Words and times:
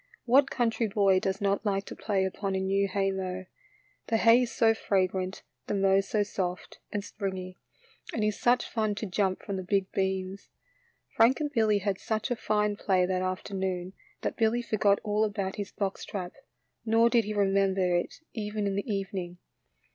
What 0.25 0.49
country 0.49 0.87
boy 0.87 1.19
does 1.19 1.39
not 1.41 1.63
like 1.63 1.85
to 1.85 1.95
play 1.95 2.25
upon 2.25 2.55
a 2.55 2.59
new 2.59 2.87
haymow? 2.89 3.45
The 4.07 4.17
hay 4.17 4.41
is 4.41 4.51
so 4.51 4.73
fragrant, 4.73 5.43
the 5.67 5.75
mow 5.75 6.01
so 6.01 6.23
soft 6.23 6.79
and 6.91 7.03
springy, 7.03 7.59
and 8.11 8.23
it 8.23 8.29
is 8.29 8.39
such 8.39 8.67
fun 8.67 8.95
to 8.95 9.05
jump 9.05 9.43
from 9.43 9.57
the 9.57 9.63
big 9.63 9.91
beams. 9.91 10.49
Frank 11.15 11.39
and 11.39 11.51
Billy 11.51 11.77
had 11.77 11.99
such 11.99 12.31
a 12.31 12.35
fine 12.35 12.77
play 12.77 13.05
that 13.05 13.21
afternoon 13.21 13.93
that 14.21 14.37
Billy 14.37 14.63
forgot 14.63 14.97
all 15.03 15.23
about 15.23 15.57
his 15.57 15.71
box 15.71 16.03
trap, 16.03 16.33
nor 16.83 17.07
did 17.07 17.25
he 17.25 17.33
remember 17.35 17.95
it 17.95 18.21
even 18.33 18.65
in 18.65 18.73
the 18.75 18.91
evening. 18.91 19.37